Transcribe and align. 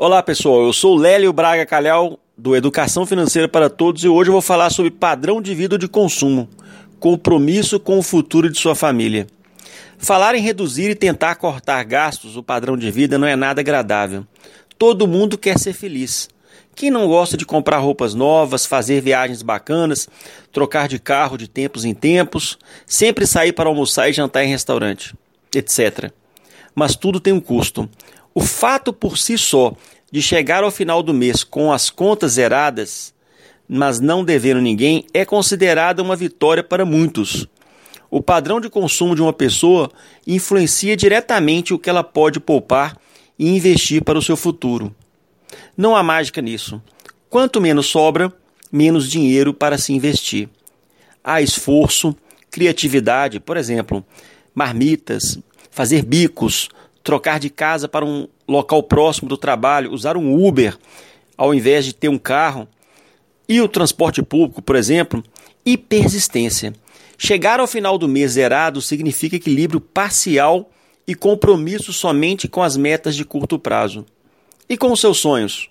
Olá 0.00 0.22
pessoal, 0.22 0.62
eu 0.62 0.72
sou 0.72 0.94
Lélio 0.94 1.32
Braga 1.32 1.66
Calhau 1.66 2.20
do 2.36 2.54
Educação 2.54 3.04
Financeira 3.04 3.48
para 3.48 3.68
Todos 3.68 4.04
e 4.04 4.08
hoje 4.08 4.30
eu 4.30 4.32
vou 4.32 4.40
falar 4.40 4.70
sobre 4.70 4.92
padrão 4.92 5.42
de 5.42 5.52
vida 5.56 5.76
de 5.76 5.88
consumo, 5.88 6.48
compromisso 7.00 7.80
com 7.80 7.98
o 7.98 8.02
futuro 8.02 8.48
de 8.48 8.56
sua 8.56 8.76
família. 8.76 9.26
Falar 9.98 10.36
em 10.36 10.40
reduzir 10.40 10.88
e 10.88 10.94
tentar 10.94 11.34
cortar 11.34 11.82
gastos, 11.82 12.36
o 12.36 12.44
padrão 12.44 12.76
de 12.76 12.88
vida 12.92 13.18
não 13.18 13.26
é 13.26 13.34
nada 13.34 13.60
agradável. 13.60 14.24
Todo 14.78 15.08
mundo 15.08 15.36
quer 15.36 15.58
ser 15.58 15.72
feliz. 15.72 16.28
Quem 16.76 16.92
não 16.92 17.08
gosta 17.08 17.36
de 17.36 17.44
comprar 17.44 17.78
roupas 17.78 18.14
novas, 18.14 18.64
fazer 18.64 19.00
viagens 19.00 19.42
bacanas, 19.42 20.08
trocar 20.52 20.86
de 20.86 21.00
carro 21.00 21.36
de 21.36 21.48
tempos 21.48 21.84
em 21.84 21.92
tempos, 21.92 22.56
sempre 22.86 23.26
sair 23.26 23.52
para 23.52 23.68
almoçar 23.68 24.08
e 24.08 24.12
jantar 24.12 24.44
em 24.44 24.48
restaurante, 24.48 25.12
etc. 25.52 26.12
Mas 26.72 26.94
tudo 26.94 27.18
tem 27.18 27.32
um 27.32 27.40
custo. 27.40 27.90
O 28.38 28.40
fato 28.40 28.92
por 28.92 29.18
si 29.18 29.36
só 29.36 29.74
de 30.12 30.22
chegar 30.22 30.62
ao 30.62 30.70
final 30.70 31.02
do 31.02 31.12
mês 31.12 31.42
com 31.42 31.72
as 31.72 31.90
contas 31.90 32.34
zeradas, 32.34 33.12
mas 33.68 33.98
não 33.98 34.24
devendo 34.24 34.60
ninguém, 34.60 35.04
é 35.12 35.24
considerada 35.24 36.04
uma 36.04 36.14
vitória 36.14 36.62
para 36.62 36.84
muitos. 36.84 37.48
O 38.08 38.22
padrão 38.22 38.60
de 38.60 38.70
consumo 38.70 39.16
de 39.16 39.20
uma 39.20 39.32
pessoa 39.32 39.90
influencia 40.24 40.96
diretamente 40.96 41.74
o 41.74 41.80
que 41.80 41.90
ela 41.90 42.04
pode 42.04 42.38
poupar 42.38 42.96
e 43.36 43.48
investir 43.48 44.04
para 44.04 44.16
o 44.16 44.22
seu 44.22 44.36
futuro. 44.36 44.94
Não 45.76 45.96
há 45.96 46.02
mágica 46.04 46.40
nisso. 46.40 46.80
Quanto 47.28 47.60
menos 47.60 47.86
sobra, 47.86 48.32
menos 48.70 49.10
dinheiro 49.10 49.52
para 49.52 49.76
se 49.76 49.92
investir. 49.92 50.48
Há 51.24 51.42
esforço, 51.42 52.14
criatividade, 52.52 53.40
por 53.40 53.56
exemplo, 53.56 54.06
marmitas, 54.54 55.40
fazer 55.72 56.04
bicos, 56.04 56.68
trocar 57.08 57.40
de 57.40 57.48
casa 57.48 57.88
para 57.88 58.04
um 58.04 58.28
local 58.46 58.82
próximo 58.82 59.30
do 59.30 59.38
trabalho, 59.38 59.94
usar 59.94 60.14
um 60.14 60.46
Uber 60.46 60.76
ao 61.38 61.54
invés 61.54 61.86
de 61.86 61.94
ter 61.94 62.10
um 62.10 62.18
carro, 62.18 62.68
e 63.48 63.62
o 63.62 63.68
transporte 63.68 64.22
público, 64.22 64.60
por 64.60 64.76
exemplo, 64.76 65.24
e 65.64 65.78
persistência. 65.78 66.74
Chegar 67.16 67.60
ao 67.60 67.66
final 67.66 67.96
do 67.96 68.06
mês 68.06 68.32
zerado 68.32 68.82
significa 68.82 69.36
equilíbrio 69.36 69.80
parcial 69.80 70.70
e 71.06 71.14
compromisso 71.14 71.94
somente 71.94 72.46
com 72.46 72.62
as 72.62 72.76
metas 72.76 73.16
de 73.16 73.24
curto 73.24 73.58
prazo. 73.58 74.04
E 74.68 74.76
com 74.76 74.92
os 74.92 75.00
seus 75.00 75.16
sonhos? 75.16 75.70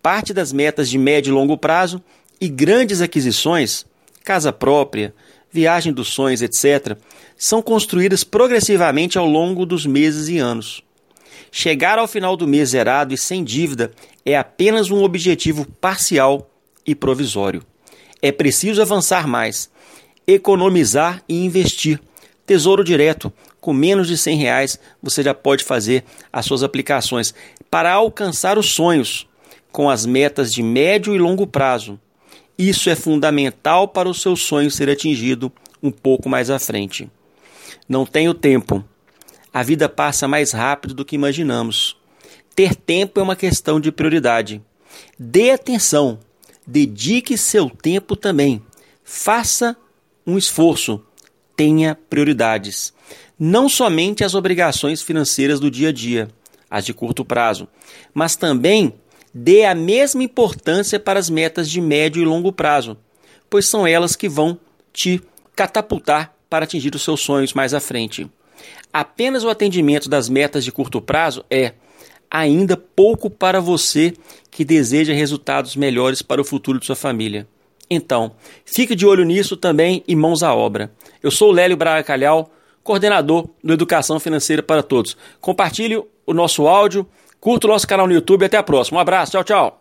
Parte 0.00 0.32
das 0.32 0.52
metas 0.52 0.88
de 0.88 0.96
médio 0.96 1.32
e 1.32 1.34
longo 1.34 1.58
prazo 1.58 2.00
e 2.40 2.48
grandes 2.48 3.00
aquisições, 3.00 3.84
casa 4.22 4.52
própria, 4.52 5.12
viagem 5.52 5.92
dos 5.92 6.08
sonhos, 6.08 6.42
etc., 6.42 6.96
são 7.36 7.60
construídas 7.60 8.24
progressivamente 8.24 9.18
ao 9.18 9.26
longo 9.26 9.66
dos 9.66 9.84
meses 9.84 10.28
e 10.28 10.38
anos. 10.38 10.82
Chegar 11.50 11.98
ao 11.98 12.08
final 12.08 12.36
do 12.36 12.48
mês 12.48 12.70
zerado 12.70 13.12
e 13.12 13.18
sem 13.18 13.44
dívida 13.44 13.92
é 14.24 14.36
apenas 14.36 14.90
um 14.90 15.02
objetivo 15.02 15.66
parcial 15.80 16.50
e 16.86 16.94
provisório. 16.94 17.62
É 18.22 18.32
preciso 18.32 18.80
avançar 18.80 19.28
mais, 19.28 19.70
economizar 20.26 21.22
e 21.28 21.44
investir. 21.44 22.00
Tesouro 22.46 22.82
direto, 22.82 23.32
com 23.60 23.72
menos 23.72 24.08
de 24.08 24.16
100 24.16 24.36
reais 24.38 24.80
você 25.02 25.22
já 25.22 25.34
pode 25.34 25.62
fazer 25.62 26.04
as 26.32 26.46
suas 26.46 26.62
aplicações 26.62 27.34
para 27.70 27.92
alcançar 27.92 28.58
os 28.58 28.72
sonhos 28.72 29.28
com 29.70 29.88
as 29.88 30.04
metas 30.06 30.52
de 30.52 30.62
médio 30.62 31.14
e 31.14 31.18
longo 31.18 31.46
prazo. 31.46 31.98
Isso 32.62 32.88
é 32.88 32.94
fundamental 32.94 33.88
para 33.88 34.08
o 34.08 34.14
seu 34.14 34.36
sonho 34.36 34.70
ser 34.70 34.88
atingido 34.88 35.50
um 35.82 35.90
pouco 35.90 36.28
mais 36.28 36.48
à 36.48 36.60
frente. 36.60 37.10
Não 37.88 38.06
tenho 38.06 38.32
tempo. 38.32 38.84
A 39.52 39.64
vida 39.64 39.88
passa 39.88 40.28
mais 40.28 40.52
rápido 40.52 40.94
do 40.94 41.04
que 41.04 41.16
imaginamos. 41.16 41.96
Ter 42.54 42.76
tempo 42.76 43.18
é 43.18 43.22
uma 43.24 43.34
questão 43.34 43.80
de 43.80 43.90
prioridade. 43.90 44.62
Dê 45.18 45.50
atenção, 45.50 46.20
dedique 46.64 47.36
seu 47.36 47.68
tempo 47.68 48.14
também. 48.14 48.62
Faça 49.02 49.76
um 50.24 50.38
esforço, 50.38 51.04
tenha 51.56 51.98
prioridades. 52.08 52.94
Não 53.36 53.68
somente 53.68 54.22
as 54.22 54.36
obrigações 54.36 55.02
financeiras 55.02 55.58
do 55.58 55.68
dia 55.68 55.88
a 55.88 55.92
dia, 55.92 56.28
as 56.70 56.84
de 56.84 56.94
curto 56.94 57.24
prazo, 57.24 57.66
mas 58.14 58.36
também 58.36 58.94
dê 59.32 59.64
a 59.64 59.74
mesma 59.74 60.22
importância 60.22 61.00
para 61.00 61.18
as 61.18 61.30
metas 61.30 61.70
de 61.70 61.80
médio 61.80 62.22
e 62.22 62.24
longo 62.24 62.52
prazo, 62.52 62.96
pois 63.48 63.68
são 63.68 63.86
elas 63.86 64.16
que 64.16 64.28
vão 64.28 64.58
te 64.92 65.22
catapultar 65.54 66.34
para 66.48 66.64
atingir 66.64 66.94
os 66.94 67.02
seus 67.02 67.20
sonhos 67.20 67.54
mais 67.54 67.72
à 67.72 67.80
frente. 67.80 68.30
Apenas 68.92 69.42
o 69.42 69.48
atendimento 69.48 70.08
das 70.08 70.28
metas 70.28 70.64
de 70.64 70.72
curto 70.72 71.00
prazo 71.00 71.44
é 71.50 71.72
ainda 72.30 72.76
pouco 72.76 73.28
para 73.30 73.60
você 73.60 74.14
que 74.50 74.64
deseja 74.64 75.12
resultados 75.12 75.76
melhores 75.76 76.22
para 76.22 76.40
o 76.40 76.44
futuro 76.44 76.78
de 76.78 76.86
sua 76.86 76.96
família. 76.96 77.46
Então, 77.90 78.32
fique 78.64 78.94
de 78.94 79.06
olho 79.06 79.24
nisso 79.24 79.56
também 79.56 80.02
e 80.08 80.16
mãos 80.16 80.42
à 80.42 80.54
obra. 80.54 80.90
Eu 81.22 81.30
sou 81.30 81.50
o 81.50 81.52
Lélio 81.52 81.76
Braga 81.76 82.02
Calhau, 82.02 82.50
coordenador 82.82 83.48
do 83.62 83.72
Educação 83.72 84.18
Financeira 84.18 84.62
para 84.62 84.82
Todos. 84.82 85.16
Compartilhe 85.40 86.02
o 86.26 86.32
nosso 86.32 86.66
áudio 86.66 87.06
Curta 87.42 87.66
o 87.66 87.70
nosso 87.70 87.88
canal 87.88 88.06
no 88.06 88.14
YouTube. 88.14 88.44
Até 88.44 88.56
a 88.56 88.62
próxima. 88.62 88.98
Um 88.98 89.00
abraço. 89.00 89.32
Tchau, 89.32 89.42
tchau. 89.42 89.78